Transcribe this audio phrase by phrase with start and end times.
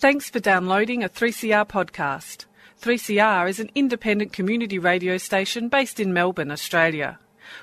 [0.00, 2.46] Thanks for downloading a 3CR podcast.
[2.80, 7.18] 3CR is an independent community radio station based in Melbourne, Australia.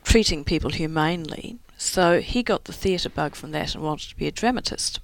[0.04, 1.58] treating people humanely.
[1.78, 5.00] So he got the theatre bug from that and wanted to be a dramatist.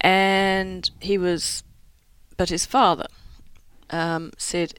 [0.00, 1.62] And he was,
[2.36, 3.06] but his father
[3.90, 4.74] um, said,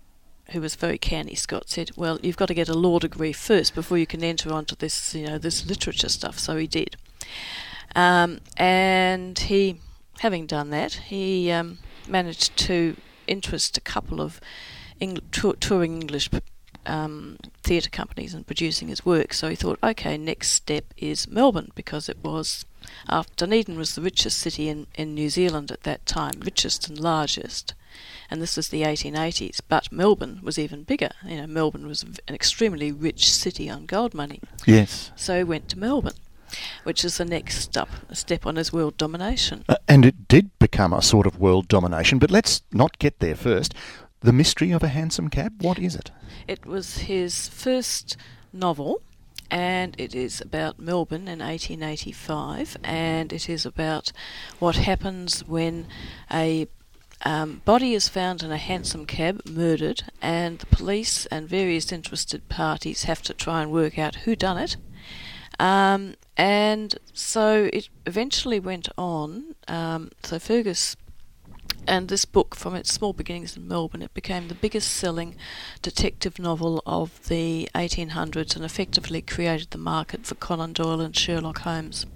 [0.51, 3.73] who was very canny, Scot said, "Well, you've got to get a law degree first
[3.73, 6.97] before you can enter onto this, you know, this literature stuff." So he did.
[7.95, 9.79] Um, and he,
[10.19, 12.95] having done that, he um, managed to
[13.27, 14.39] interest a couple of
[14.99, 16.29] Eng- touring English
[16.85, 19.33] um, theatre companies in producing his work.
[19.33, 22.65] So he thought, okay, next step is Melbourne because it was
[23.09, 26.99] after Dunedin was the richest city in, in New Zealand at that time, richest and
[26.99, 27.73] largest.
[28.29, 31.09] And this was the 1880s, but Melbourne was even bigger.
[31.25, 34.39] You know, Melbourne was an extremely rich city on gold money.
[34.65, 35.11] Yes.
[35.15, 36.13] So he went to Melbourne
[36.83, 39.63] which is the next step, step on his world domination.
[39.67, 43.35] Uh, and it did become a sort of world domination, but let's not get there
[43.35, 43.73] first.
[44.21, 46.11] The Mystery of a Hansom Cab, what is it?
[46.47, 48.17] It was his first
[48.53, 49.01] novel,
[49.49, 54.11] and it is about Melbourne in 1885, and it is about
[54.59, 55.87] what happens when
[56.31, 56.67] a
[57.23, 62.49] um, body is found in a hansom cab, murdered, and the police and various interested
[62.49, 64.77] parties have to try and work out who done it.
[65.61, 69.53] Um, and so it eventually went on.
[69.67, 70.95] Um, so Fergus
[71.87, 75.35] and this book, from its small beginnings in Melbourne, it became the biggest selling
[75.83, 81.59] detective novel of the 1800s and effectively created the market for Conan Doyle and Sherlock
[81.59, 82.07] Holmes.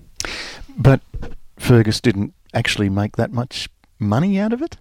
[0.76, 1.02] But
[1.58, 3.70] Fergus didn't actually make that much
[4.00, 4.78] money out of it?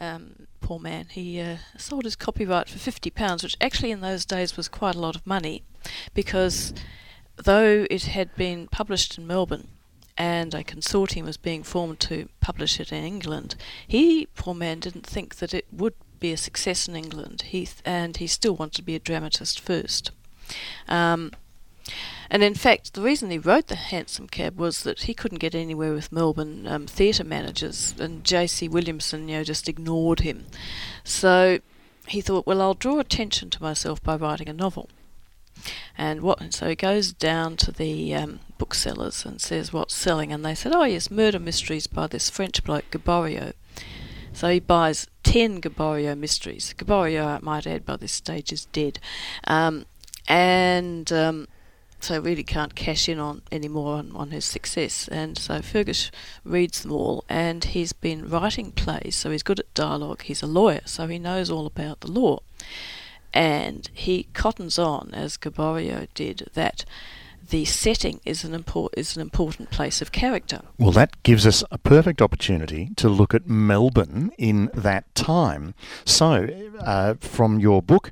[0.00, 1.06] Um, poor man.
[1.10, 5.00] He uh, sold his copyright for £50, which actually in those days was quite a
[5.00, 5.62] lot of money
[6.12, 6.74] because
[7.36, 9.68] though it had been published in Melbourne
[10.16, 13.54] and a consortium was being formed to publish it in England,
[13.86, 17.42] he, poor man, didn't think that it would be a success in England.
[17.42, 20.10] He th- and he still wanted to be a dramatist first.
[20.88, 21.32] Um,
[22.30, 25.54] and in fact, the reason he wrote the Hansom Cab was that he couldn't get
[25.54, 28.68] anywhere with Melbourne um, theatre managers, and J.C.
[28.68, 30.46] Williamson, you know, just ignored him.
[31.04, 31.60] So
[32.08, 34.88] he thought, well, I'll draw attention to myself by writing a novel.
[35.96, 36.52] And what?
[36.52, 40.74] So he goes down to the um, booksellers and says what's selling, and they said,
[40.74, 43.52] "Oh yes, murder mysteries by this French bloke Gaboriau."
[44.32, 46.74] So he buys ten Gaboriau mysteries.
[46.76, 48.98] Gaboriau, I might add, by this stage is dead,
[49.44, 49.86] um,
[50.28, 51.48] and um,
[52.00, 55.08] so really can't cash in on anymore on, on his success.
[55.08, 56.10] And so Fergus
[56.44, 60.22] reads them all, and he's been writing plays, so he's good at dialogue.
[60.22, 62.40] He's a lawyer, so he knows all about the law
[63.36, 66.86] and he cottons on, as Gaboriau did, that
[67.50, 68.64] the setting is an,
[68.96, 70.62] is an important place of character.
[70.78, 75.74] Well, that gives us a perfect opportunity to look at Melbourne in that time.
[76.06, 76.48] So,
[76.80, 78.10] uh, from your book,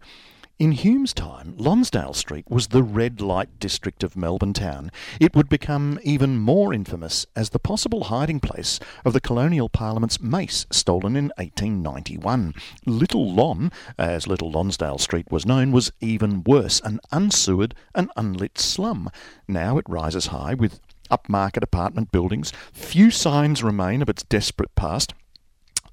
[0.56, 4.92] in Hume's time, Lonsdale Street was the red light district of Melbourne town.
[5.18, 10.20] It would become even more infamous as the possible hiding place of the colonial parliament's
[10.20, 12.54] mace stolen in 1891.
[12.86, 18.56] Little Lon, as Little Lonsdale Street was known, was even worse, an unsewered and unlit
[18.56, 19.10] slum.
[19.48, 20.78] Now it rises high with
[21.10, 22.52] upmarket apartment buildings.
[22.72, 25.14] Few signs remain of its desperate past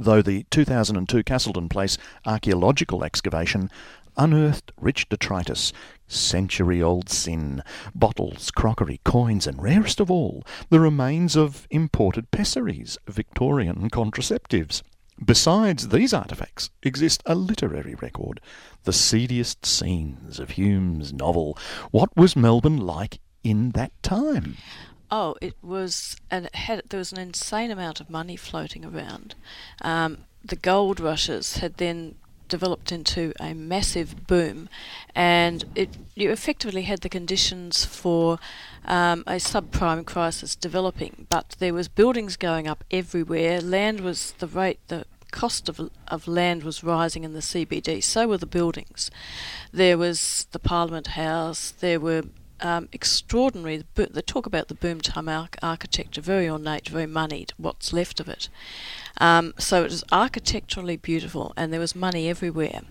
[0.04, 3.69] though the 2002 Casselden Place archaeological excavation
[4.21, 5.73] unearthed rich detritus,
[6.07, 7.63] century old sin,
[7.95, 14.83] bottles, crockery, coins, and rarest of all, the remains of imported pessaries, Victorian contraceptives.
[15.23, 18.39] Besides these artefacts exist a literary record,
[18.83, 21.57] the seediest scenes of Hume's novel.
[21.89, 24.57] What was Melbourne like in that time?
[25.09, 29.33] Oh, it was, and it had there was an insane amount of money floating around.
[29.81, 32.15] Um, the gold rushes had then
[32.51, 34.69] developed into a massive boom,
[35.15, 38.38] and it you effectively had the conditions for
[38.86, 41.25] um, a subprime crisis developing.
[41.30, 43.59] But there was buildings going up everywhere.
[43.62, 48.03] Land was the rate the cost of, of land was rising in the CBD.
[48.03, 49.09] So were the buildings.
[49.71, 51.71] There was the Parliament House.
[51.71, 52.24] There were
[52.62, 53.84] um, extraordinary.
[53.96, 55.28] They talk about the boom time
[55.62, 58.50] architecture, very ornate, very moneyed, what's left of it.
[59.18, 62.81] Um, so it was architecturally beautiful, and there was money everywhere.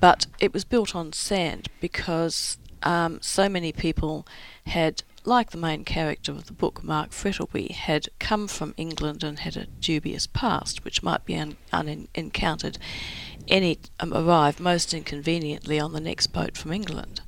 [0.00, 4.26] But it was built on sand because um, so many people
[4.66, 9.38] had, like the main character of the book, Mark Frettlby, had come from England and
[9.38, 12.76] had a dubious past, which might be un- unencountered.
[13.48, 17.22] Any um, arrived most inconveniently on the next boat from England.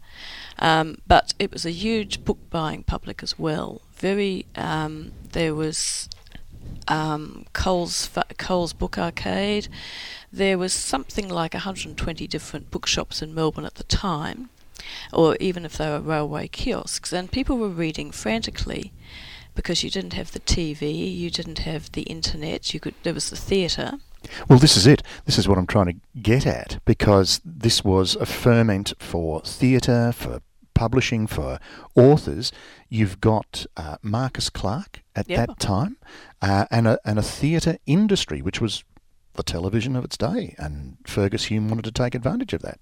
[0.58, 3.82] Um, but it was a huge book buying public as well.
[3.94, 6.08] Very, um, there was
[6.88, 9.68] um, Coles Coles Book Arcade.
[10.32, 14.50] There was something like 120 different bookshops in Melbourne at the time,
[15.12, 18.92] or even if they were railway kiosks, and people were reading frantically
[19.54, 23.30] because you didn't have the TV, you didn't have the internet, you could there was
[23.30, 23.98] the theatre.
[24.48, 25.02] Well, this is it.
[25.24, 30.12] This is what I'm trying to get at because this was a ferment for theatre,
[30.12, 30.40] for
[30.76, 31.58] publishing, for
[31.96, 32.52] authors.
[32.88, 35.48] You've got uh, Marcus Clarke at yep.
[35.48, 35.96] that time,
[36.40, 38.84] uh, and a and a theatre industry which was
[39.34, 42.78] the television of its day, and Fergus Hume wanted to take advantage of that.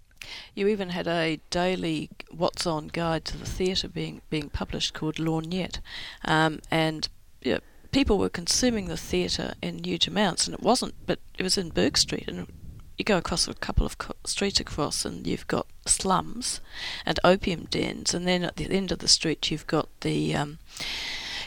[0.54, 5.16] You even had a daily What's On guide to the theatre being being published called
[5.16, 5.80] Lorgnette,
[6.24, 7.08] um, and
[7.42, 7.60] you know,
[7.92, 11.70] people were consuming the theatre in huge amounts, and it wasn't, but it was in
[11.70, 12.46] Bourke Street, and
[12.96, 16.60] you go across a couple of co- streets across, and you've got slums
[17.04, 20.58] and opium dens, and then at the end of the street you've got the um,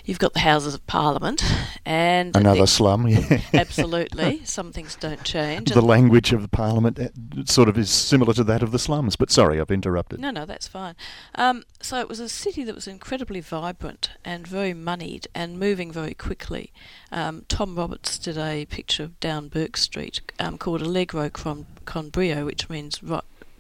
[0.08, 1.44] You've got the Houses of Parliament
[1.86, 3.10] and another slum.
[3.10, 3.42] Yeah.
[3.54, 5.70] absolutely, some things don't change.
[5.70, 7.10] The language of the Parliament uh,
[7.44, 9.18] sort of is similar to that of the slums.
[9.18, 10.22] But sorry, I've interrupted.
[10.22, 10.96] No, no, that's fine.
[11.36, 15.92] Um, so it was a city that was incredibly vibrant and very moneyed and moving
[15.92, 16.72] very quickly.
[17.12, 22.10] Um, Tom Roberts did a picture of down Bourke Street um, called Allegro con, con
[22.10, 23.02] brio, which means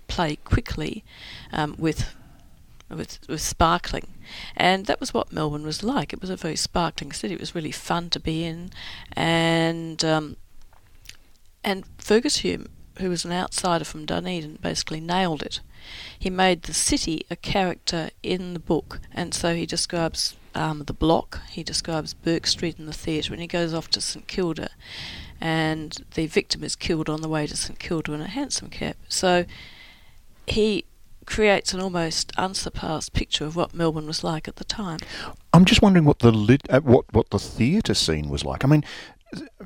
[0.07, 1.03] play quickly
[1.51, 2.15] um, with
[2.89, 4.07] with, with sparkling.
[4.55, 6.13] And that was what Melbourne was like.
[6.13, 7.33] It was a very sparkling city.
[7.33, 8.71] It was really fun to be in.
[9.13, 10.37] And um,
[11.63, 12.67] and Fergus Hume,
[12.99, 15.59] who was an outsider from Dunedin, basically nailed it.
[16.17, 20.93] He made the city a character in the book, and so he describes um, the
[20.93, 24.69] block, he describes Bourke Street and the theatre, and he goes off to St Kilda,
[25.39, 28.95] and the victim is killed on the way to St Kilda in a hansom cab.
[29.07, 29.45] So
[30.47, 30.85] he
[31.27, 34.99] creates an almost unsurpassed picture of what Melbourne was like at the time.
[35.53, 38.63] I'm just wondering what the lit, uh, what what the theatre scene was like.
[38.65, 38.83] I mean,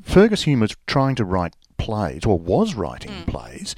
[0.02, 3.26] Fergus Hume was trying to write plays, or was writing mm.
[3.26, 3.74] plays,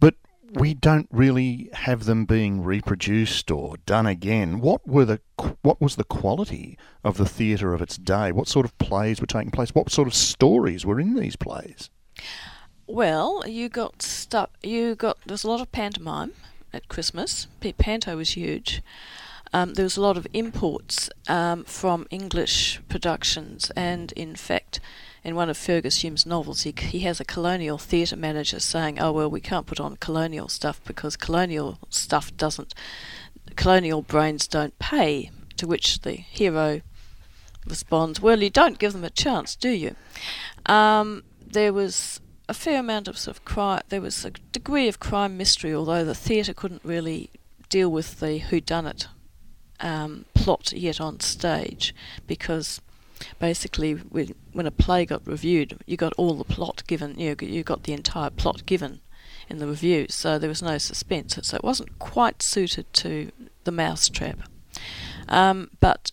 [0.00, 0.14] but
[0.52, 4.60] we don't really have them being reproduced or done again.
[4.60, 5.20] What were the
[5.62, 8.32] what was the quality of the theatre of its day?
[8.32, 9.74] What sort of plays were taking place?
[9.74, 11.90] What sort of stories were in these plays?
[12.86, 14.50] Well, you got stuff.
[14.62, 16.32] You got there's a lot of pantomime
[16.76, 17.48] at Christmas.
[17.78, 18.82] Panto was huge.
[19.52, 24.80] Um, there was a lot of imports um, from English productions, and in fact,
[25.24, 29.12] in one of Fergus Hume's novels, he, he has a colonial theatre manager saying, "Oh
[29.12, 32.74] well, we can't put on colonial stuff because colonial stuff doesn't,
[33.56, 36.82] colonial brains don't pay." To which the hero
[37.66, 39.96] responds, "Well, you don't give them a chance, do you?"
[40.66, 43.82] Um, there was a fair amount of sort of crime.
[43.88, 47.30] There was a degree of crime mystery, although the theatre couldn't really
[47.68, 49.06] deal with the whodunit
[49.80, 51.94] um, plot yet on stage,
[52.26, 52.80] because
[53.38, 57.18] basically when, when a play got reviewed, you got all the plot given.
[57.18, 59.00] You you got the entire plot given
[59.48, 61.38] in the review, so there was no suspense.
[61.42, 63.32] So it wasn't quite suited to
[63.64, 64.40] the mousetrap.
[65.28, 66.12] Um, but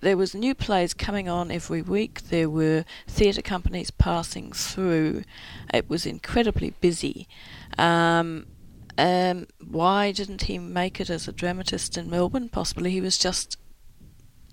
[0.00, 2.22] there was new plays coming on every week.
[2.28, 5.24] There were theatre companies passing through.
[5.72, 7.28] It was incredibly busy.
[7.78, 8.46] Um,
[8.98, 12.48] um, why didn't he make it as a dramatist in Melbourne?
[12.48, 13.56] Possibly he was just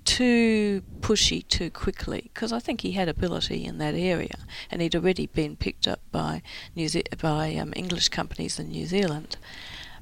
[0.05, 4.37] too pushy too quickly because I think he had ability in that area
[4.71, 6.41] and he'd already been picked up by
[6.75, 9.35] New Ze- by um, English companies in New Zealand.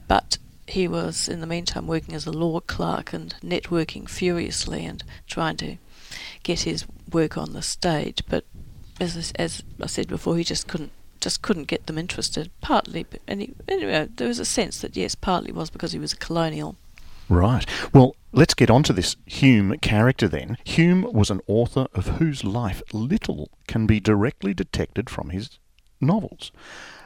[0.08, 0.38] but
[0.68, 5.58] he was in the meantime working as a law clerk and networking furiously and trying
[5.58, 5.78] to
[6.44, 8.24] get his work on the stage.
[8.28, 8.46] But
[9.00, 10.92] as as I said before, he just couldn't
[11.22, 12.52] just couldn't get them interested.
[12.62, 16.14] Partly, and he, anyway, there was a sense that yes, partly was because he was
[16.14, 16.76] a colonial.
[17.28, 17.66] Right.
[17.92, 20.58] Well, let's get on to this Hume character then.
[20.64, 25.58] Hume was an author of whose life little can be directly detected from his
[26.00, 26.52] novels.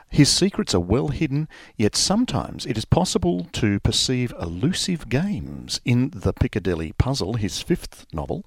[0.09, 1.47] His secrets are well hidden,
[1.77, 5.79] yet sometimes it is possible to perceive elusive games.
[5.85, 8.43] In The Piccadilly Puzzle, his fifth novel,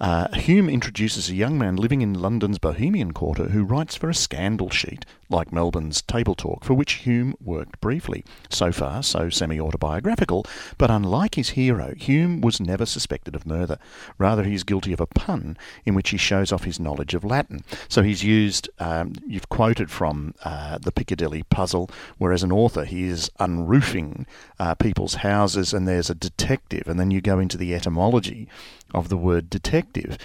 [0.00, 4.14] uh, Hume introduces a young man living in London's Bohemian Quarter who writes for a
[4.14, 8.24] scandal sheet, like Melbourne's Table Talk, for which Hume worked briefly.
[8.48, 10.46] So far, so semi autobiographical,
[10.78, 13.78] but unlike his hero, Hume was never suspected of murder.
[14.16, 17.24] Rather, he is guilty of a pun in which he shows off his knowledge of
[17.24, 17.62] Latin.
[17.88, 22.84] So he's used, um, you've quoted from uh, the Piccadilly puzzle, where as an author
[22.84, 24.26] he is unroofing
[24.58, 28.48] uh, people's houses and there's a detective, and then you go into the etymology
[28.94, 30.16] of the word detective.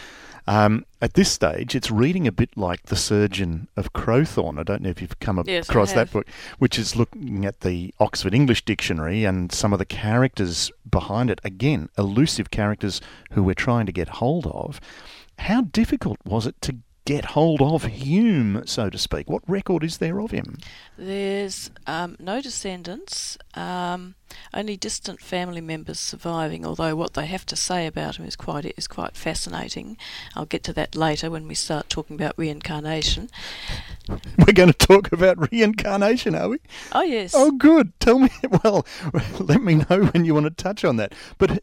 [0.46, 4.60] Um, at this stage, it's reading a bit like The Surgeon of Crowthorne.
[4.60, 6.28] I don't know if you've come yes, across that book,
[6.60, 11.40] which is looking at the Oxford English Dictionary and some of the characters behind it.
[11.44, 13.00] Again, elusive characters
[13.32, 14.82] who we're trying to get hold of.
[15.40, 19.30] How difficult was it to get hold of Hume, so to speak?
[19.30, 20.58] What record is there of him?
[20.98, 24.16] There's um, no descendants, um,
[24.54, 26.66] only distant family members surviving.
[26.66, 29.98] Although what they have to say about him is quite is quite fascinating.
[30.36, 33.30] I'll get to that later when we start talking about reincarnation.
[34.38, 36.60] We're going to talk about reincarnation, are we?
[36.94, 37.34] Oh yes.
[37.36, 37.98] Oh, good.
[38.00, 38.30] Tell me.
[38.64, 38.86] Well,
[39.40, 41.14] let me know when you want to touch on that.
[41.38, 41.58] But uh,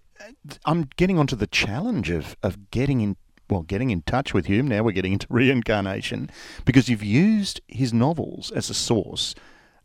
[0.66, 3.16] I'm getting onto the challenge of, of getting in
[3.50, 4.69] well, getting in touch with Hume.
[4.69, 6.30] Now we're getting into reincarnation
[6.64, 9.35] because you've used his novels as a source.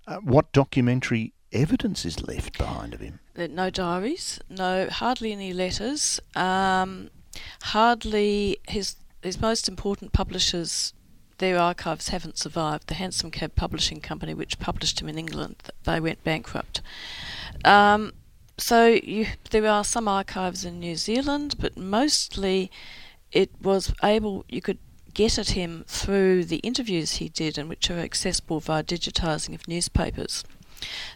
[0.08, 3.20] Uh, what documentary evidence is left behind of him?
[3.36, 7.10] No diaries, no hardly any letters, um,
[7.64, 10.94] hardly his his most important publishers.
[11.40, 12.88] Their archives haven't survived.
[12.88, 16.82] The Hansom Cab Publishing Company, which published him in England, they went bankrupt.
[17.66, 18.14] Um,
[18.58, 22.72] so you, there are some archives in New Zealand, but mostly
[23.36, 24.80] it was able you could
[25.14, 29.68] get at him through the interviews he did, and which are accessible via digitising of
[29.68, 30.44] newspapers.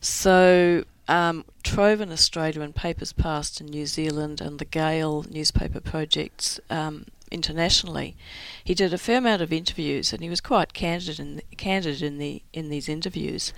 [0.01, 5.79] So um, Trove in Australia and Papers Past in New Zealand and the Gale newspaper
[5.79, 8.15] projects um, internationally.
[8.63, 12.17] He did a fair amount of interviews, and he was quite candid in candid in
[12.17, 13.53] the in these interviews.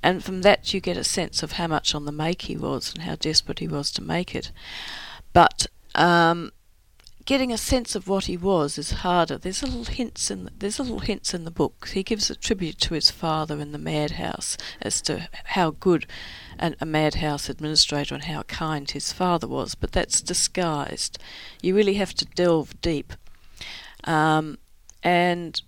[0.00, 2.92] And from that, you get a sense of how much on the make he was
[2.94, 4.52] and how desperate he was to make it.
[5.32, 6.52] But um,
[7.26, 9.36] getting a sense of what he was is harder.
[9.36, 11.88] There's little hints in the, there's little hints in the book.
[11.92, 16.06] He gives a tribute to his father in the madhouse as to how good
[16.56, 21.18] an, a madhouse administrator and how kind his father was, but that's disguised.
[21.60, 23.12] You really have to delve deep.
[24.04, 24.58] Um,
[25.02, 25.60] and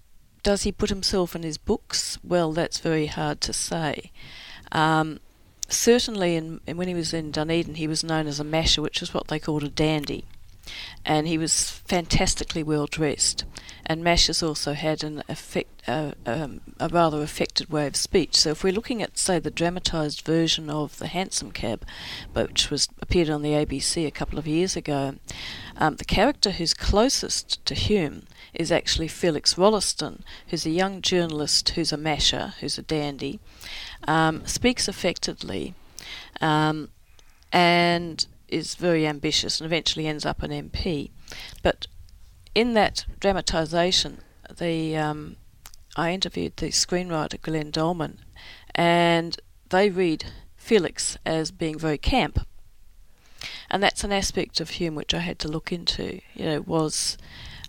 [0.44, 2.18] does he put himself in his books?
[2.22, 4.12] Well, that's very hard to say.
[4.70, 5.18] Um,
[5.68, 9.12] certainly, in, when he was in Dunedin, he was known as a masher, which is
[9.12, 10.24] what they called a dandy
[11.04, 13.44] and he was fantastically well dressed.
[13.86, 18.36] And Mashers also had an effect, uh, um, a rather affected way of speech.
[18.36, 21.86] So if we're looking at, say, the dramatised version of the Hansom Cab,
[22.34, 25.14] which was appeared on the ABC a couple of years ago,
[25.78, 31.70] um, the character who's closest to Hume is actually Felix Rolleston, who's a young journalist
[31.70, 33.40] who's a masher, who's a dandy,
[34.06, 35.72] um, speaks affectedly,
[36.42, 36.90] um,
[37.52, 41.10] and is very ambitious and eventually ends up an MP.
[41.62, 41.86] But
[42.54, 44.18] in that dramatisation,
[44.56, 45.36] the um,
[45.96, 48.20] I interviewed the screenwriter Glenn Dolman,
[48.74, 49.38] and
[49.68, 50.26] they read
[50.56, 52.46] Felix as being very camp,
[53.70, 56.20] and that's an aspect of Hume which I had to look into.
[56.34, 57.18] You know, was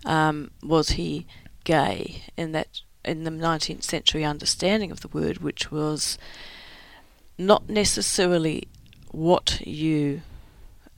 [0.05, 1.27] um, was he
[1.63, 6.17] gay in that in the 19th century understanding of the word, which was
[7.38, 8.67] not necessarily
[9.12, 10.21] what you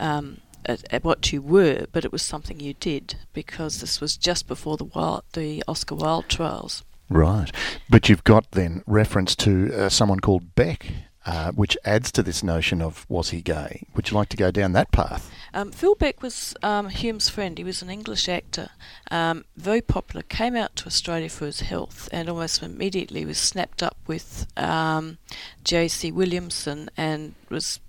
[0.01, 4.17] um, at, at, what you were, but it was something you did because this was
[4.17, 6.83] just before the wild, the Oscar Wilde trials.
[7.09, 7.51] Right,
[7.89, 10.87] but you've got then reference to uh, someone called Beck.
[11.23, 13.83] Uh, which adds to this notion of was he gay?
[13.93, 15.29] Would you like to go down that path?
[15.53, 17.55] Um, Phil Beck was um, Hume's friend.
[17.59, 18.69] He was an English actor,
[19.11, 20.23] um, very popular.
[20.23, 25.19] Came out to Australia for his health, and almost immediately was snapped up with um,
[25.63, 26.11] J.C.
[26.11, 27.79] Williamson and was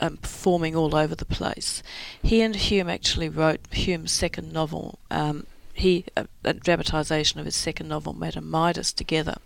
[0.00, 1.82] um, performing all over the place.
[2.22, 4.98] He and Hume actually wrote Hume's second novel.
[5.10, 9.36] Um, he a, a dramatisation of his second novel, Madame Midas, together,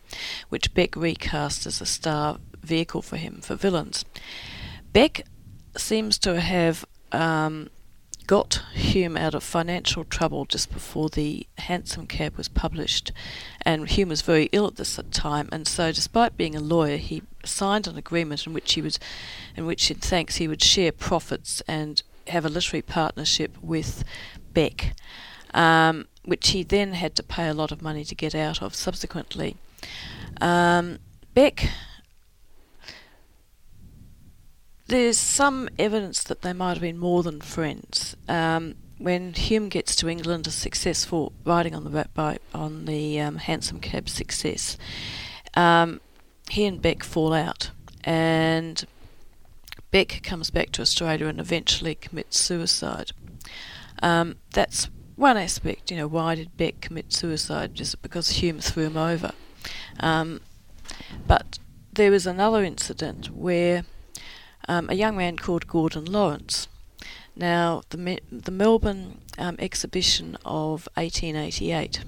[0.49, 4.05] which Beck recast as a star vehicle for him for villains.
[4.93, 5.25] Beck
[5.77, 7.69] seems to have um,
[8.31, 13.11] got Hume out of financial trouble just before the Hansom Cab was published,
[13.63, 17.25] and Hume was very ill at this time, and so despite being a lawyer, he
[17.45, 19.01] signed an agreement in which he was,
[19.57, 24.05] in which in thanks he would share profits and have a literary partnership with
[24.55, 24.95] Beck,
[25.53, 28.77] um, which he then had to pay a lot of money to get out of
[28.77, 29.57] subsequently.
[30.41, 31.01] Um,
[31.35, 31.69] Beck
[34.91, 38.17] there's some evidence that they might have been more than friends.
[38.29, 43.79] Um, when Hume gets to England, a successful riding on the on the um, Hansom
[43.79, 44.77] Cab success,
[45.55, 46.01] um,
[46.51, 47.71] he and Beck fall out,
[48.03, 48.85] and
[49.93, 53.13] Beck comes back to Australia and eventually commits suicide.
[54.03, 55.93] Um, that's one aspect.
[55.93, 57.75] You know, why did Beck commit suicide?
[57.75, 59.31] Just because Hume threw him over.
[60.01, 60.41] Um,
[61.29, 61.61] but
[61.93, 63.85] there was another incident where
[64.71, 66.69] um, a young man called Gordon Lawrence.
[67.35, 72.05] Now, the, Me- the Melbourne um, exhibition of 1888,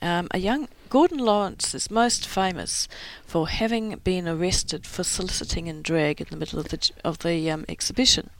[0.00, 2.88] um, a young Gordon Lawrence is most famous
[3.26, 7.50] for having been arrested for soliciting in drag in the middle of the of the
[7.50, 8.30] um, exhibition,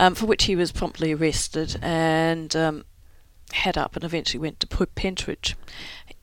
[0.00, 2.84] um, for which he was promptly arrested and um,
[3.52, 5.56] had up and eventually went to Pentridge,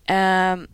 [0.10, 0.68] um,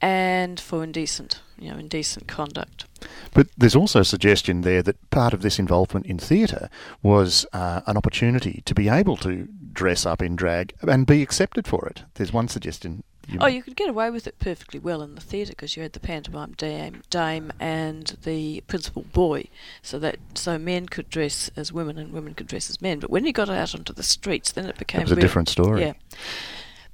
[0.00, 2.86] and for indecent, you know, indecent conduct.
[3.32, 6.68] But there's also a suggestion there that part of this involvement in theatre
[7.02, 11.66] was uh, an opportunity to be able to dress up in drag and be accepted
[11.66, 12.02] for it.
[12.14, 13.04] There's one suggestion.
[13.28, 15.82] You oh, you could get away with it perfectly well in the theatre because you
[15.82, 19.48] had the pantomime dame, dame and the principal boy,
[19.82, 23.00] so that so men could dress as women and women could dress as men.
[23.00, 25.48] But when you got out onto the streets, then it became it was a different
[25.48, 25.80] story.
[25.80, 25.94] Yeah,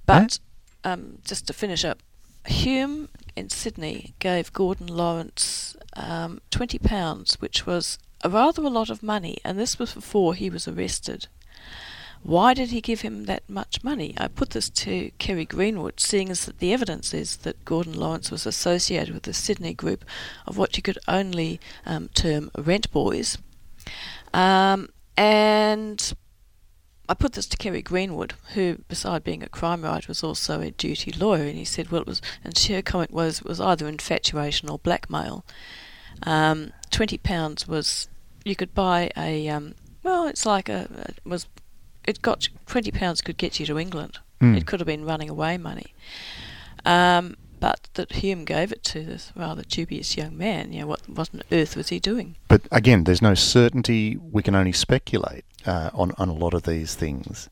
[0.07, 0.39] but
[0.85, 1.99] um, just to finish up,
[2.47, 8.91] Hume in Sydney gave Gordon Lawrence um, twenty pounds, which was a rather a lot
[8.91, 11.27] of money, and this was before he was arrested.
[12.23, 14.15] Why did he give him that much money?
[14.17, 18.31] I put this to Kerry Greenwood, seeing as that the evidence is that Gordon Lawrence
[18.31, 20.05] was associated with the Sydney group
[20.47, 23.39] of what you could only um, term rent boys.
[24.33, 26.13] Um, and
[27.09, 30.71] I put this to Kerry Greenwood, who, beside being a crime writer, was also a
[30.71, 33.89] duty lawyer, and he said, well, it was, and her comment was, it was either
[33.89, 35.45] infatuation or blackmail.
[36.23, 38.09] Um, Twenty pounds was,
[38.45, 41.47] you could buy a, um, well, it's like a, it was,
[42.07, 44.19] it got twenty pounds could get you to England.
[44.41, 44.57] Mm.
[44.57, 45.95] It could have been running away money.
[46.85, 50.73] Um, but that Hume gave it to this rather dubious young man.
[50.73, 52.37] You know, what, what on earth was he doing?
[52.49, 54.17] But again, there's no certainty.
[54.17, 57.49] We can only speculate uh, on, on a lot of these things.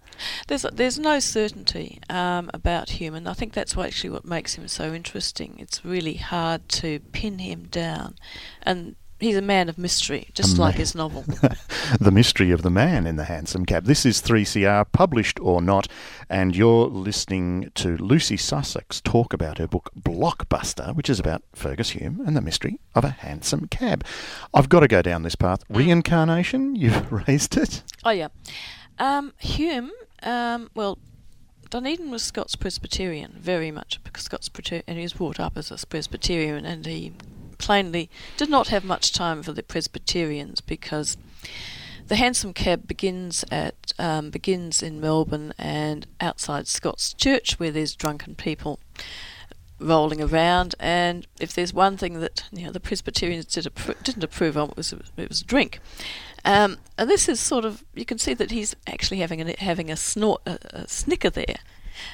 [0.49, 4.69] There's there's no certainty um, about Hume, and I think that's actually what makes him
[4.69, 5.57] so interesting.
[5.59, 8.17] It's really hard to pin him down,
[8.63, 11.25] and he's a man of mystery, just like his novel.
[12.01, 13.85] the mystery of the man in the hansom cab.
[13.85, 15.87] This is 3CR, published or not,
[16.29, 21.91] and you're listening to Lucy Sussex talk about her book Blockbuster, which is about Fergus
[21.91, 24.05] Hume and the mystery of a hansom cab.
[24.55, 25.67] I've got to go down this path.
[25.69, 25.77] Mm.
[25.77, 27.83] Reincarnation, you've raised it.
[28.05, 28.29] Oh, yeah.
[28.99, 30.99] Um, Hume, um, well,
[31.71, 35.87] Dunedin was Scots Presbyterian, very much Scots Presbyterian, and he was brought up as a
[35.87, 37.13] Presbyterian, and he
[37.61, 41.17] plainly did not have much time for the Presbyterians because
[42.09, 47.95] the hansom cab begins at um, begins in Melbourne and outside Scots' Church where there's
[47.95, 48.81] drunken people
[49.79, 50.75] rolling around.
[50.81, 54.71] And if there's one thing that you know the Presbyterians did appro- didn't approve of
[54.71, 55.79] it was it was drink.
[56.45, 59.91] Um, and this is sort of you can see that he's actually having a, having
[59.91, 61.59] a snort a, a snicker there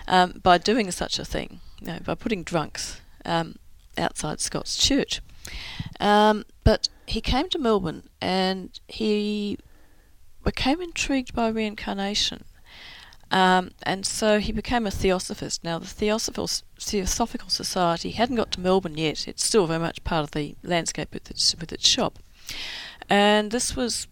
[0.08, 3.56] um, by doing such a thing you know, by putting drunks um,
[3.96, 5.20] outside Scots' Church
[6.00, 9.58] um, but he came to Melbourne and he
[10.44, 12.44] became intrigued by reincarnation.
[13.30, 15.64] Um, and so he became a theosophist.
[15.64, 19.26] Now, the Theosophical, Society hadn't got to Melbourne yet.
[19.26, 22.20] It's still very much part of the landscape with its, with its shop.
[23.10, 24.06] And this was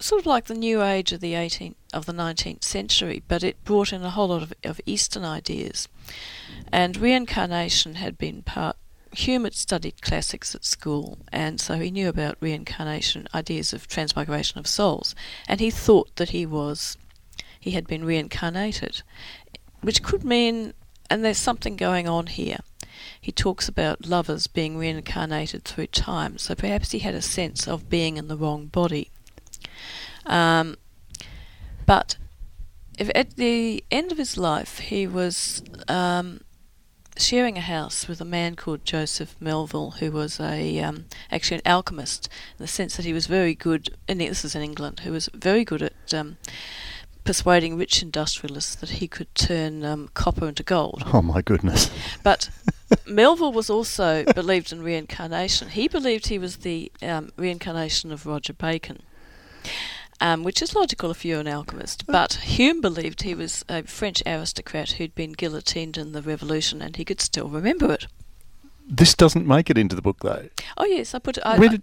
[0.00, 3.62] sort of like the new age of the 18th, of the 19th century, but it
[3.64, 5.88] brought in a whole lot of, of Eastern ideas.
[6.72, 8.76] And reincarnation had been part
[9.12, 14.58] Hume had studied classics at school, and so he knew about reincarnation, ideas of transmigration
[14.58, 15.14] of souls,
[15.46, 16.96] and he thought that he was,
[17.58, 19.02] he had been reincarnated,
[19.80, 20.74] which could mean,
[21.08, 22.58] and there's something going on here.
[23.20, 27.88] He talks about lovers being reincarnated through time, so perhaps he had a sense of
[27.88, 29.10] being in the wrong body.
[30.26, 30.76] Um,
[31.86, 32.16] but
[32.98, 36.40] if at the end of his life he was um,
[37.18, 41.62] sharing a house with a man called Joseph Melville, who was a um, actually an
[41.66, 42.28] alchemist
[42.58, 43.90] in the sense that he was very good.
[44.06, 46.38] And this is in England, who was very good at um,
[47.24, 51.02] persuading rich industrialists that he could turn um, copper into gold.
[51.12, 51.90] Oh my goodness!
[52.22, 52.50] But
[53.06, 55.70] Melville was also believed in reincarnation.
[55.70, 59.02] He believed he was the um, reincarnation of Roger Bacon.
[60.20, 62.04] Um, which is logical if you're an alchemist.
[62.06, 66.96] But Hume believed he was a French aristocrat who'd been guillotined in the Revolution, and
[66.96, 68.06] he could still remember it.
[68.88, 70.48] This doesn't make it into the book, though.
[70.76, 71.38] Oh yes, I put.
[71.44, 71.82] I, Where did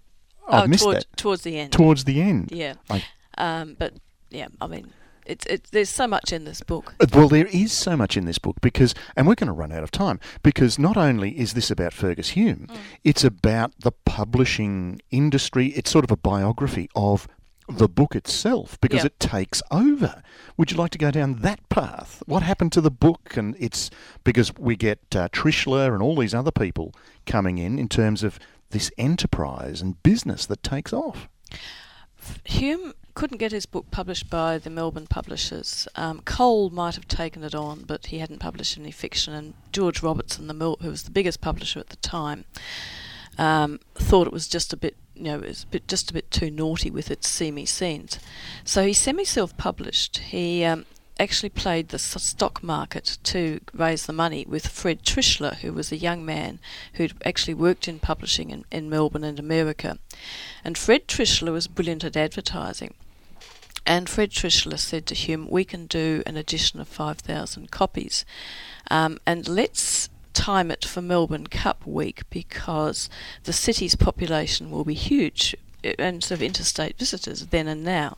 [0.49, 1.71] I oh, missed toward, that towards the end.
[1.71, 2.49] towards the end?
[2.51, 3.05] yeah, I-
[3.37, 3.93] um, but
[4.29, 4.91] yeah, I mean,
[5.25, 6.93] it's it, there's so much in this book.
[6.99, 9.71] Uh, Well, there is so much in this book because, and we're going to run
[9.71, 12.67] out of time because not only is this about Fergus Hume,
[13.03, 15.67] it's about the publishing industry.
[15.67, 17.27] It's sort of a biography of
[17.67, 19.07] the book itself because Yeah.
[19.07, 20.21] it takes over.
[20.57, 22.21] Would you like to go down that path?
[22.27, 23.35] What happened to the book?
[23.37, 23.89] And it's
[24.23, 26.93] because we get uh, Trischler and all these other people
[27.25, 31.27] coming in in terms of this enterprise and business that takes off.
[32.43, 35.87] Hume couldn't get his book published by the Melbourne publishers.
[35.95, 39.33] Um, Cole might have taken it on, but he hadn't published any fiction.
[39.33, 42.45] And George Robertson, the Mil- who was the biggest publisher at the time,
[43.37, 46.29] um, thought it was just a bit, you know, was a bit, just a bit
[46.31, 48.19] too naughty with its seamy scenes.
[48.63, 50.17] So he semi-self-published.
[50.17, 50.85] He um,
[51.19, 55.97] actually played the stock market to raise the money with Fred Trischler, who was a
[55.97, 56.59] young man
[56.93, 59.97] who'd actually worked in publishing in, in Melbourne and America.
[60.63, 62.93] And Fred Trischler was brilliant at advertising.
[63.85, 68.25] And Fred Trischler said to Hume, We can do an edition of 5,000 copies.
[68.89, 73.09] Um, and let's time it for Melbourne Cup week because
[73.45, 75.55] the city's population will be huge
[75.97, 78.17] and sort of interstate visitors then and now.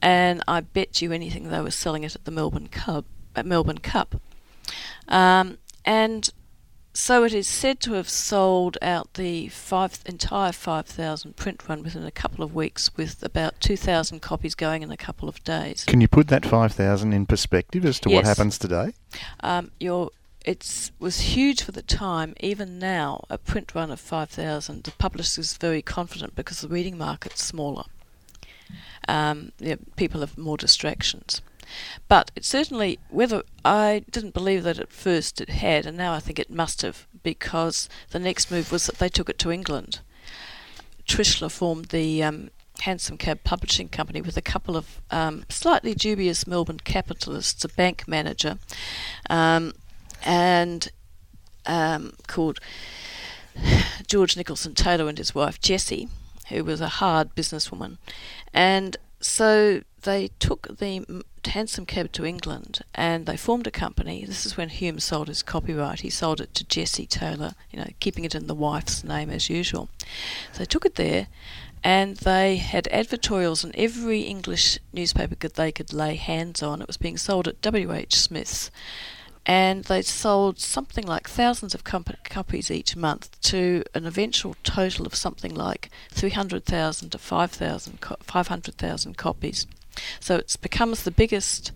[0.00, 3.04] And I bet you anything they were selling it at the Melbourne Cup.
[3.36, 4.20] At Melbourne Cup.
[5.08, 6.30] Um, and
[6.92, 12.04] so it is said to have sold out the five, entire 5,000 print run within
[12.04, 15.84] a couple of weeks, with about 2,000 copies going in a couple of days.
[15.84, 18.92] Can you put that 5,000 in perspective as to what happens today?
[19.40, 20.10] Um, your
[20.44, 22.34] it's was huge for the time.
[22.40, 26.96] Even now, a print run of 5,000, the publisher is very confident because the reading
[26.96, 27.84] market's smaller.
[29.08, 31.42] Um, yeah, people have more distractions.
[32.08, 36.20] But it certainly, whether I didn't believe that at first it had, and now I
[36.20, 40.00] think it must have, because the next move was that they took it to England.
[41.06, 42.50] Trischler formed the um,
[42.80, 48.08] Hansom Cab Publishing Company with a couple of um, slightly dubious Melbourne capitalists, a bank
[48.08, 48.58] manager,
[49.28, 49.72] um,
[50.24, 50.90] and
[51.66, 52.60] um, called
[54.06, 56.08] George Nicholson Taylor and his wife Jessie,
[56.48, 57.98] who was a hard businesswoman,
[58.52, 64.24] and so they took the hansom cab to England and they formed a company.
[64.24, 66.00] This is when Hume sold his copyright.
[66.00, 69.50] He sold it to Jessie Taylor, you know, keeping it in the wife's name as
[69.50, 69.88] usual.
[70.52, 71.28] So they took it there
[71.82, 76.80] and they had advertorials in every English newspaper that they could lay hands on.
[76.82, 78.14] It was being sold at W.H.
[78.14, 78.70] Smith's
[79.50, 85.04] and they sold something like thousands of comp- copies each month to an eventual total
[85.06, 89.66] of something like 300,000 to 5,000 co- 500,000 copies.
[90.20, 91.72] So it becomes the biggest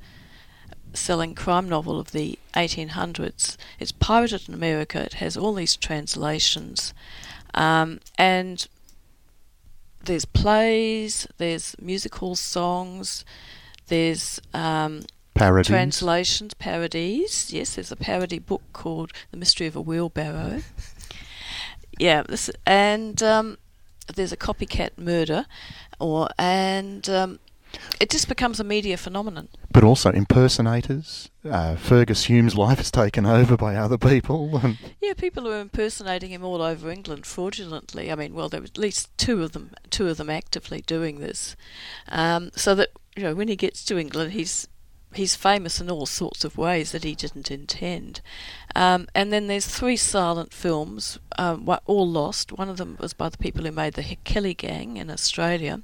[0.92, 3.56] selling crime novel of the 1800s.
[3.80, 5.02] It's pirated in America.
[5.02, 6.94] It has all these translations,
[7.54, 8.68] um, and
[10.04, 13.24] there's plays, there's musical songs,
[13.88, 15.02] there's um,
[15.34, 15.68] Parodies.
[15.68, 17.52] translations, parodies.
[17.52, 20.62] Yes, there's a parody book called The Mystery of a Wheelbarrow.
[21.98, 23.58] yeah, this and um,
[24.14, 25.46] there's a copycat murder,
[25.98, 27.40] or and um,
[27.98, 29.48] it just becomes a media phenomenon.
[29.72, 31.30] but also impersonators.
[31.44, 34.58] Uh, Fergus Hume's life is taken over by other people.
[34.62, 38.10] And Yeah, people are impersonating him all over England fraudulently.
[38.10, 41.18] I mean, well, there were at least two of them, two of them actively doing
[41.20, 41.56] this,
[42.08, 44.68] um, so that you know when he gets to England, he's
[45.16, 48.20] he's famous in all sorts of ways that he didn't intend.
[48.74, 52.52] Um, and then there's three silent films, um, all lost.
[52.52, 55.82] One of them was by the people who made the Kelly Gang in Australia.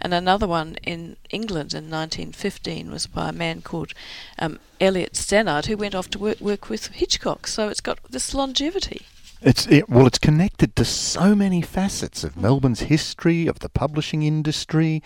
[0.00, 3.92] And another one in England in 1915 was by a man called
[4.38, 7.46] um, Eliot Stannard, who went off to work, work with Hitchcock.
[7.46, 9.06] So it's got this longevity.
[9.42, 14.22] It's it, well, it's connected to so many facets of Melbourne's history, of the publishing
[14.22, 15.02] industry,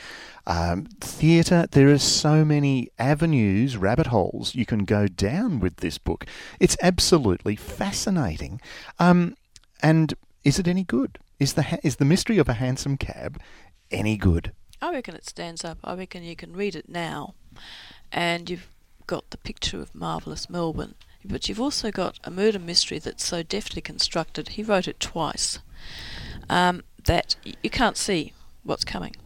[0.46, 1.66] um, theatre.
[1.70, 6.26] There are so many avenues, rabbit holes you can go down with this book.
[6.60, 8.60] It's absolutely fascinating.
[9.00, 9.36] Um,
[9.82, 10.14] and
[10.44, 11.18] is it any good?
[11.40, 13.40] Is the ha- is the mystery of a hansom cab
[13.90, 14.52] any good?
[14.80, 15.78] I reckon it stands up.
[15.82, 17.34] I reckon you can read it now,
[18.12, 18.68] and you've
[19.06, 23.42] got the picture of marvellous Melbourne, but you've also got a murder mystery that's so
[23.42, 24.50] deftly constructed.
[24.50, 25.58] He wrote it twice.
[26.48, 29.16] Um, that you can't see what's coming,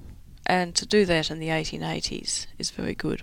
[0.47, 3.23] and to do that in the 1880s is very good.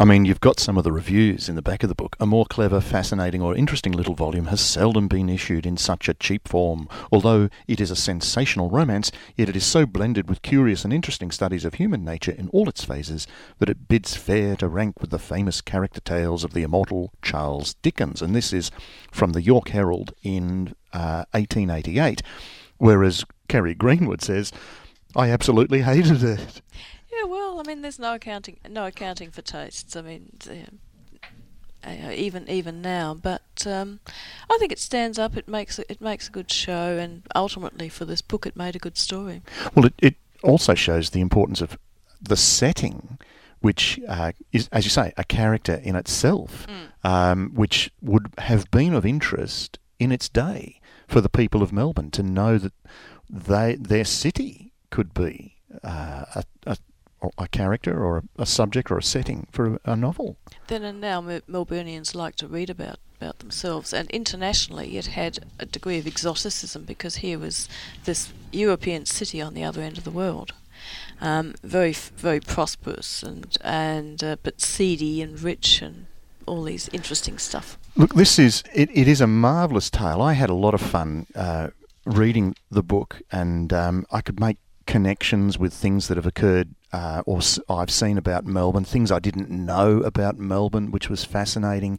[0.00, 2.14] I mean, you've got some of the reviews in the back of the book.
[2.20, 6.14] A more clever, fascinating, or interesting little volume has seldom been issued in such a
[6.14, 6.88] cheap form.
[7.10, 11.32] Although it is a sensational romance, yet it is so blended with curious and interesting
[11.32, 13.26] studies of human nature in all its phases
[13.58, 17.74] that it bids fair to rank with the famous character tales of the immortal Charles
[17.82, 18.22] Dickens.
[18.22, 18.70] And this is
[19.10, 22.22] from the York Herald in uh, 1888,
[22.76, 24.52] whereas Kerry Greenwood says,
[25.16, 26.62] I absolutely hated it.
[27.68, 29.94] Yeah, well, I mean, there's no accounting, no accounting for tastes.
[29.96, 30.32] I mean,
[31.84, 34.00] uh, even even now, but um,
[34.50, 35.36] I think it stands up.
[35.36, 38.78] It makes it makes a good show, and ultimately for this book, it made a
[38.78, 39.42] good story.
[39.74, 41.78] Well, it, it also shows the importance of
[42.20, 43.18] the setting,
[43.60, 47.08] which uh, is, as you say, a character in itself, mm.
[47.08, 52.10] um, which would have been of interest in its day for the people of Melbourne
[52.12, 52.72] to know that
[53.30, 56.76] they their city could be uh, a, a,
[57.36, 60.36] a character or a, a, subject or a setting for a, novel.
[60.68, 65.66] Then and now, Melburnians like to read about about themselves, and internationally, it had a
[65.66, 67.68] degree of exoticism because here was
[68.04, 70.52] this European city on the other end of the world.
[71.20, 76.06] Um, very, very prosperous and and uh, but seedy and rich and
[76.46, 77.76] all these interesting stuff.
[77.96, 80.22] Look, this is it, it is a marvelous tale.
[80.22, 81.68] I had a lot of fun uh,
[82.04, 87.22] reading the book, and um, I could make connections with things that have occurred uh,
[87.26, 91.98] or I've seen about Melbourne, things I didn't know about Melbourne, which was fascinating.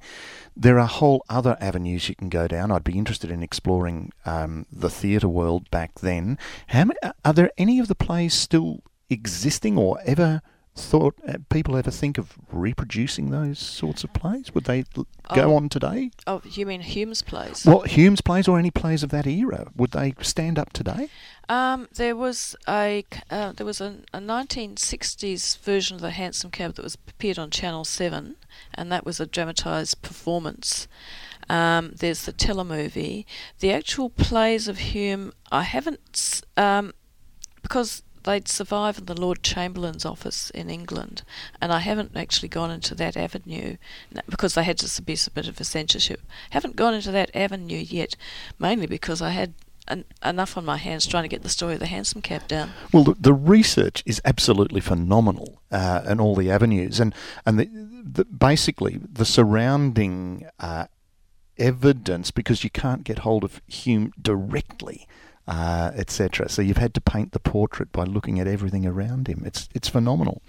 [0.56, 2.72] There are whole other avenues you can go down.
[2.72, 6.38] I'd be interested in exploring um, the theatre world back then.
[6.68, 10.42] How many, are there any of the plays still existing or ever
[10.80, 14.54] thought uh, people ever think of reproducing those sorts of plays?
[14.54, 15.06] Would they go
[15.52, 16.12] oh, on today?
[16.28, 17.66] Oh, you mean Hume's plays?
[17.66, 21.10] Well, Hume's plays or any plays of that era would they stand up today?
[21.48, 26.76] Um, there was a uh, there was a, a 1960s version of the Hansom Cab
[26.76, 28.36] that was appeared on Channel Seven,
[28.74, 30.88] and that was a dramatised performance.
[31.50, 33.26] Um, there's the telemovie.
[33.60, 36.94] The actual plays of Hume, I haven't um,
[37.64, 41.24] because they'd survive in the Lord Chamberlain's office in England,
[41.60, 43.78] and I haven't actually gone into that avenue
[44.30, 46.22] because they had to be submitted for censorship.
[46.52, 48.16] Haven't gone into that avenue yet,
[48.60, 49.54] mainly because I had
[50.24, 52.70] enough on my hands trying to get the story of the Hansom Cab down.
[52.94, 57.16] Well, the, the research is absolutely phenomenal uh, in all the avenues, and
[57.46, 57.66] and the,
[58.04, 60.86] the, basically the surrounding uh,
[61.58, 65.08] evidence because you can't get hold of Hume directly
[65.50, 66.48] uh, etc.
[66.48, 69.42] So you've had to paint the portrait by looking at everything around him.
[69.46, 70.42] It's it's phenomenal.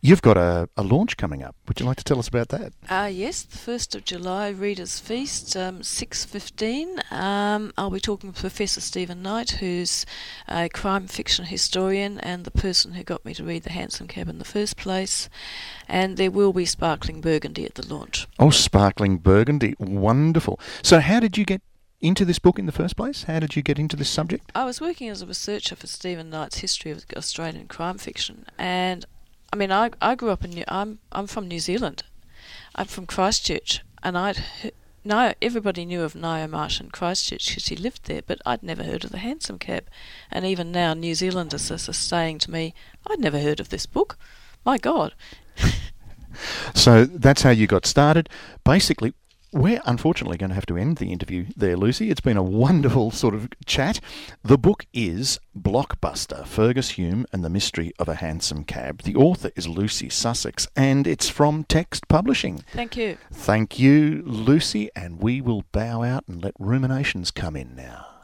[0.00, 1.56] You've got a, a launch coming up.
[1.66, 2.74] Would you like to tell us about that?
[2.90, 7.10] Uh, yes, the 1st of July, Readers' Feast, um, 6.15.
[7.10, 10.04] Um, I'll be talking with Professor Stephen Knight, who's
[10.46, 14.28] a crime fiction historian and the person who got me to read The Hansom Cab
[14.28, 15.30] in the first place.
[15.88, 18.28] And there will be sparkling burgundy at the launch.
[18.38, 19.74] Oh, sparkling burgundy.
[19.78, 20.60] Wonderful.
[20.82, 21.62] So how did you get
[22.04, 23.24] into this book in the first place?
[23.24, 24.52] How did you get into this subject?
[24.54, 29.06] I was working as a researcher for Stephen Knight's History of Australian Crime Fiction, and
[29.52, 32.04] I mean, I I grew up in New, I'm I'm from New Zealand,
[32.74, 34.44] I'm from Christchurch, and I'd
[35.02, 38.82] no everybody knew of Ngaio Marsh in Christchurch because he lived there, but I'd never
[38.82, 39.84] heard of the Hansom Cab,
[40.30, 42.74] and even now New Zealanders are saying to me,
[43.06, 44.18] I'd never heard of this book.
[44.64, 45.14] My God.
[46.74, 48.28] so that's how you got started.
[48.64, 49.14] Basically,
[49.54, 52.10] we're unfortunately going to have to end the interview there, Lucy.
[52.10, 54.00] It's been a wonderful sort of chat.
[54.42, 59.02] The book is Blockbuster Fergus Hume and the Mystery of a Hansom Cab.
[59.02, 62.64] The author is Lucy Sussex, and it's from Text Publishing.
[62.72, 63.16] Thank you.
[63.32, 68.13] Thank you, Lucy, and we will bow out and let ruminations come in now.